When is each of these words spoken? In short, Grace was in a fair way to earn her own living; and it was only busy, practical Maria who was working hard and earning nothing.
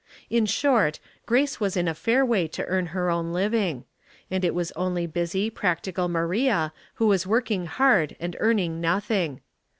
In 0.31 0.47
short, 0.47 0.99
Grace 1.27 1.59
was 1.59 1.77
in 1.77 1.87
a 1.87 1.93
fair 1.93 2.25
way 2.25 2.47
to 2.47 2.65
earn 2.65 2.87
her 2.87 3.11
own 3.11 3.31
living; 3.33 3.85
and 4.31 4.43
it 4.43 4.55
was 4.55 4.71
only 4.71 5.05
busy, 5.05 5.51
practical 5.51 6.07
Maria 6.09 6.73
who 6.95 7.05
was 7.05 7.27
working 7.27 7.67
hard 7.67 8.15
and 8.19 8.35
earning 8.39 8.81
nothing. 8.81 9.41